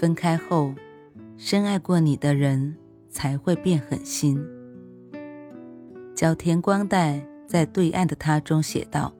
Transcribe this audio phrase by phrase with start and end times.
[0.00, 0.74] 分开后，
[1.36, 2.74] 深爱过你的人
[3.10, 4.42] 才会变狠心。
[6.14, 9.12] 角田光代在《对岸的他》中写道：“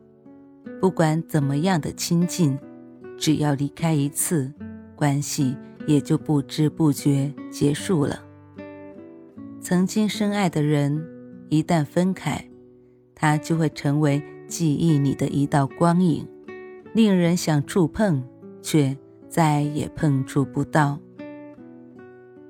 [0.81, 2.59] 不管怎么样的亲近，
[3.19, 4.51] 只要离开一次，
[4.97, 5.55] 关系
[5.87, 8.25] 也就不知不觉结束了。
[9.61, 11.07] 曾经深爱的人，
[11.51, 12.43] 一旦分开，
[13.15, 16.27] 他就会成为记忆里的一道光影，
[16.95, 18.25] 令人想触碰，
[18.63, 18.97] 却……”
[19.31, 20.99] 再也碰触不到。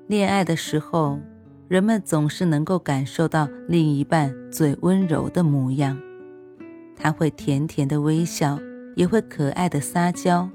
[0.07, 1.19] 恋爱的时候，
[1.67, 5.97] 人们总是能够感受到另一半最温柔的模样，
[6.95, 8.59] 他会甜甜的微笑，
[8.95, 10.49] 也会可爱的撒娇。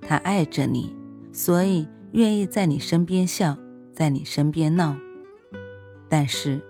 [0.00, 0.96] 他爱着你，
[1.32, 3.56] 所以愿意在你身边笑，
[3.92, 4.96] 在你身边闹。
[6.08, 6.60] 但是，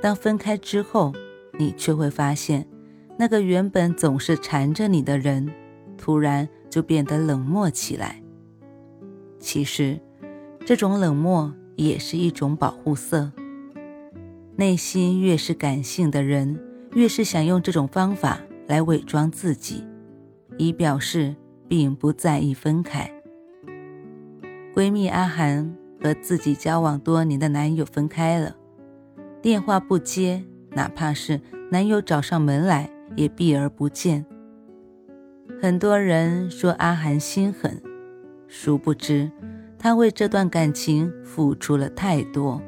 [0.00, 1.12] 当分开之后，
[1.58, 2.66] 你却会发现，
[3.18, 5.48] 那个原本总是缠着你的人，
[5.96, 8.21] 突然就变得冷漠起来。
[9.42, 9.98] 其实，
[10.64, 13.32] 这种冷漠也是一种保护色。
[14.54, 16.60] 内心越是感性的人，
[16.92, 19.84] 越是想用这种方法来伪装自己，
[20.58, 21.34] 以表示
[21.66, 23.12] 并不在意分开。
[24.72, 28.56] 闺蜜阿涵和自己交往多年的男友分开了，
[29.42, 34.24] 电话不接，哪怕是男友找上门来，也避而不见。
[35.60, 37.82] 很多人说阿涵心狠。
[38.54, 39.32] 殊不知，
[39.78, 42.60] 她为这段感情付出了太多，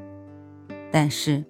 [0.90, 1.44] 但是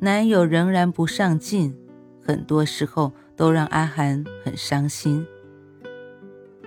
[0.00, 1.72] 男友仍然不上进，
[2.20, 5.24] 很多时候都让阿涵很伤心。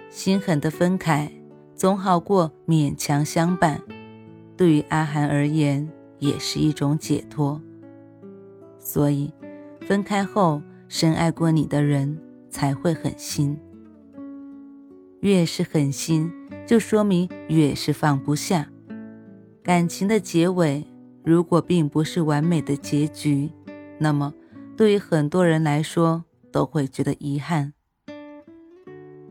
[0.09, 1.29] 心狠的分开，
[1.75, 3.81] 总好过勉强相伴，
[4.55, 5.87] 对于阿涵而言
[6.19, 7.61] 也是一种解脱。
[8.79, 9.29] 所以，
[9.81, 12.17] 分开后深爱过你的人
[12.49, 13.59] 才会狠心。
[15.19, 16.31] 越是狠心，
[16.69, 18.69] 就说明越是放不下。
[19.63, 20.85] 感情的结尾，
[21.23, 23.49] 如果并不是完美的结局，
[23.97, 24.31] 那么
[24.77, 27.73] 对于很多人来说都会觉得遗憾。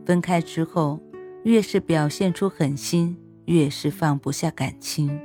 [0.05, 0.99] 分开之后，
[1.45, 5.17] 越是表现出狠心，越是放不下感情。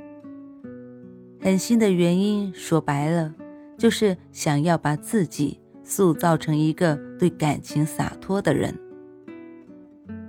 [1.41, 3.35] 狠心的原因，说白了，
[3.77, 8.73] 就是想要把自己塑造成一个对感情洒脱的人。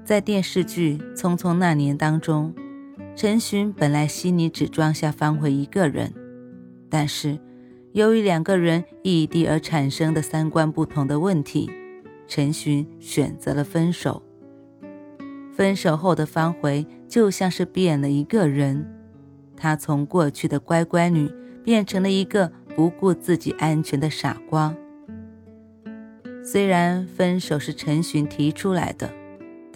[0.06, 2.54] 在电视剧《匆匆那年》当中，
[3.16, 6.14] 陈寻本来心里只装下方茴一个人，
[6.88, 7.36] 但是
[7.90, 11.68] 由于两个人异地而产生的三观不同的问题，
[12.28, 14.22] 陈寻选择了分手。
[15.52, 18.86] 分手后的方茴就像是变了一个人，
[19.56, 21.28] 她从过去的乖乖女
[21.64, 24.72] 变成了一个不顾自己安全的傻瓜。
[26.44, 29.25] 虽然分手是陈寻提出来的。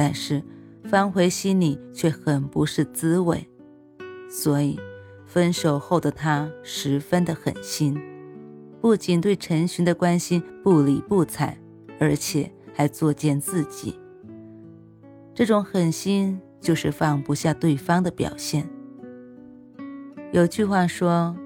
[0.01, 0.43] 但是
[0.85, 3.47] 方茴心里却很不是滋味，
[4.31, 4.81] 所以
[5.27, 8.01] 分手后的他十分的狠心，
[8.81, 11.55] 不仅对陈寻的关心不理不睬，
[11.99, 13.95] 而且还作践自己。
[15.35, 18.67] 这种狠心就是放不下对方的表现。
[20.33, 21.37] 有句话说：“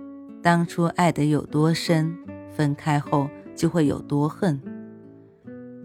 [0.41, 2.17] 当初爱的有多深，
[2.57, 4.63] 分开后就会有多恨。”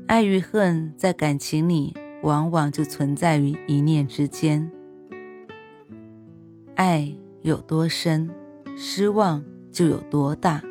[0.05, 1.95] 爱与恨在感情里。
[2.21, 4.69] 往往就存在于一念之间。
[6.75, 8.29] 爱有多深，
[8.77, 10.61] 失望就有多大。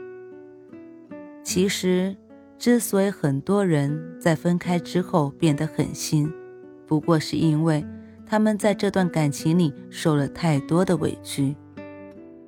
[1.42, 2.14] 其实，
[2.58, 6.30] 之所以很多人在分开之后变得狠心，
[6.86, 7.84] 不过是因为
[8.26, 11.56] 他们在这段感情里受了太多的委屈。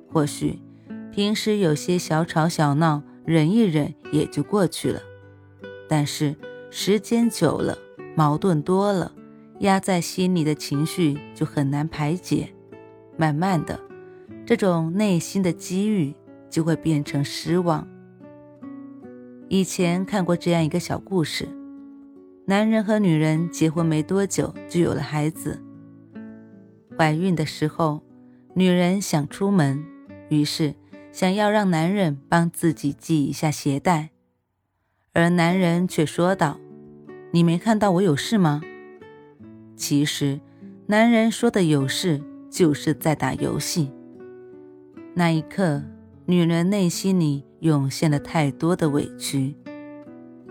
[0.07, 0.59] 或许
[1.11, 5.01] 平时有些小吵小闹，忍一忍也就过去了，
[5.87, 6.35] 但是
[6.69, 7.77] 时间久了。
[8.15, 9.13] 矛盾多了，
[9.59, 12.53] 压在心里的情绪就很难排解。
[13.17, 13.79] 慢慢的，
[14.45, 16.15] 这种内心的机遇
[16.49, 17.87] 就会变成失望。
[19.47, 21.47] 以前看过这样一个小故事：
[22.45, 25.61] 男人和女人结婚没多久就有了孩子。
[26.97, 28.01] 怀孕的时候，
[28.55, 29.83] 女人想出门，
[30.29, 30.75] 于是
[31.11, 34.09] 想要让男人帮自己系一下鞋带，
[35.13, 36.59] 而男人却说道。
[37.33, 38.61] 你没看到我有事吗？
[39.77, 40.39] 其实，
[40.87, 43.89] 男人说的有事就是在打游戏，
[45.13, 45.81] 那一刻，
[46.25, 49.55] 女人内心里涌现了太多的委屈，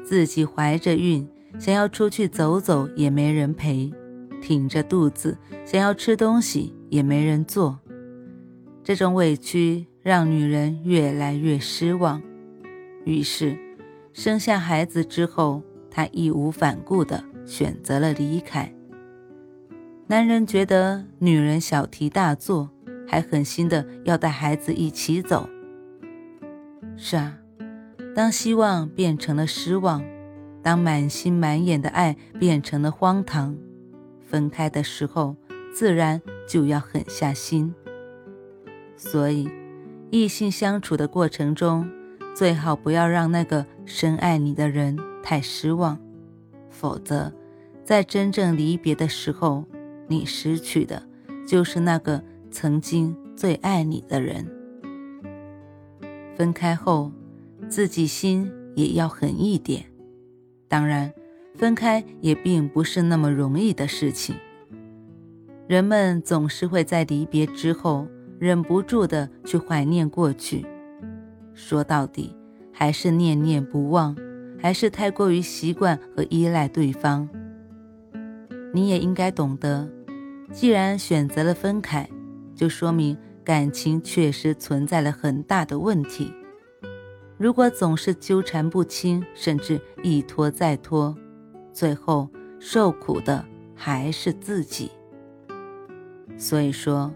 [0.02, 1.28] 自己怀着孕，
[1.58, 3.92] 想要出去走走也没人陪，
[4.40, 5.36] 挺着肚子
[5.66, 7.78] 想要吃东西也没人做，
[8.82, 12.22] 这种委屈让女人越来越失望。
[13.04, 13.56] 于是，
[14.14, 18.72] 生下孩子之后，他义无反顾地选择了离开。
[20.06, 22.70] 男人觉得女人小题大做，
[23.06, 25.48] 还狠心的要带孩子一起走。
[26.96, 27.38] 是啊，
[28.14, 30.04] 当希望变成了失望，
[30.62, 33.56] 当满心满眼的爱变成了荒唐，
[34.20, 35.36] 分开的时候
[35.72, 37.74] 自然就要狠下心。
[38.96, 39.48] 所以，
[40.10, 41.88] 异性相处的过程中，
[42.34, 45.98] 最好不要让那个深爱你的人太失望，
[46.68, 47.32] 否则，
[47.84, 49.64] 在真正离别的时候。
[50.08, 51.00] 你失去的，
[51.46, 52.20] 就是那个
[52.50, 54.44] 曾经最爱你的人。
[56.34, 57.12] 分开后，
[57.68, 59.84] 自己心也要狠一点。
[60.66, 61.12] 当然，
[61.54, 64.34] 分开也并不是那么容易的事情。
[65.68, 68.08] 人们总是会在离别之后，
[68.40, 70.66] 忍不住的去怀念过去。
[71.54, 72.34] 说到底，
[72.72, 74.16] 还是念念不忘，
[74.60, 77.28] 还是太过于习惯和依赖对方。
[78.72, 79.88] 你也应该懂得。
[80.52, 82.08] 既然选择了分开，
[82.54, 86.32] 就说明感情确实存在了很大的问题。
[87.38, 91.16] 如果总是纠缠不清，甚至一拖再拖，
[91.72, 92.28] 最后
[92.58, 94.90] 受苦的还是自己。
[96.36, 97.12] 所以说，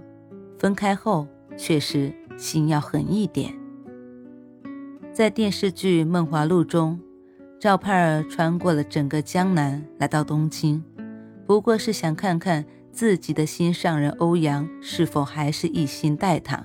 [0.58, 1.26] 分开后
[1.56, 3.52] 确实心要狠一点。
[5.12, 6.98] 在电视剧《梦华录》中，
[7.64, 10.84] 赵盼儿穿过了整个江南，来到东京，
[11.46, 12.62] 不过是想看看。
[12.92, 16.62] 自己的心上人欧阳是否还是一心待她？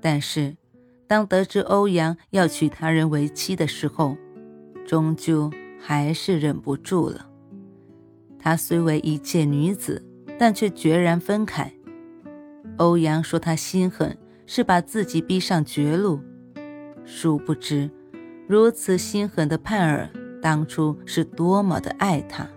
[0.00, 0.56] 但是，
[1.06, 4.16] 当得知欧阳要娶他人为妻的时候，
[4.84, 5.48] 终究
[5.80, 7.30] 还是忍不住了。
[8.40, 10.04] 她虽为一介女子，
[10.36, 11.72] 但却决然分开。
[12.78, 16.20] 欧阳说他心狠，是把自己逼上绝路。
[17.04, 17.88] 殊不知，
[18.48, 20.08] 如此心狠的盼儿，
[20.40, 22.48] 当初是多么的爱他。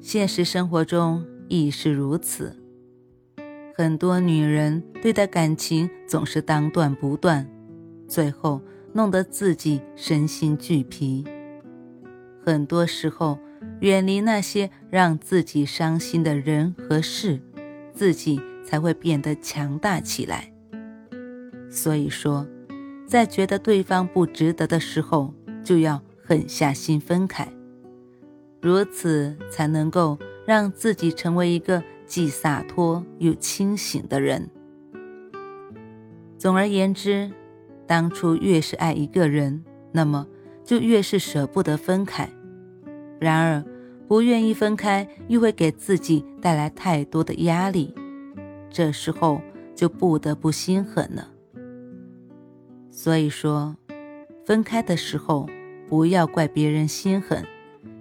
[0.00, 2.56] 现实生活中亦是如此，
[3.76, 7.48] 很多女人对待感情总是当断不断，
[8.08, 8.60] 最后
[8.92, 11.24] 弄得自己身心俱疲。
[12.44, 13.38] 很多时候，
[13.80, 17.40] 远离那些让自己伤心的人和事，
[17.92, 20.52] 自己才会变得强大起来。
[21.70, 22.46] 所以说，
[23.08, 25.32] 在觉得对方不值得的时候，
[25.64, 27.48] 就要狠下心分开。
[28.60, 34.50] 如此才能够让自己成为一个既洒脱又清醒的人。
[36.36, 37.30] 总而言之，
[37.86, 40.26] 当初越是爱一个人，那么
[40.62, 42.28] 就越是舍不得分开。
[43.18, 43.64] 然而，
[44.06, 47.94] 不愿意分开又会给自己带来太多的压力，
[48.68, 49.40] 这时候
[49.74, 51.26] 就不得不心狠了。
[52.98, 53.76] 所以说，
[54.44, 55.48] 分开的时候
[55.86, 57.46] 不要怪别人心狠。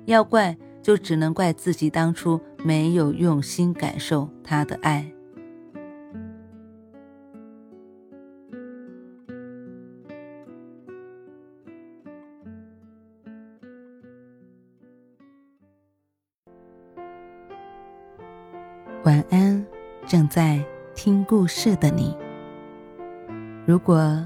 [0.05, 5.05] 要怪，就只能怪自己当初没有用心感受他的爱。
[19.03, 19.63] 晚安，
[20.07, 20.59] 正在
[20.95, 22.17] 听故事的你。
[23.67, 24.25] 如果